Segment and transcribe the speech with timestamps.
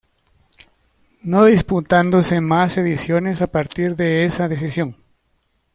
[1.21, 4.95] No disputándose más ediciones a partir de esa decisión.